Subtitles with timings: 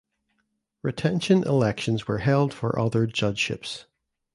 [0.81, 3.85] Retention elections were held for other judgeships.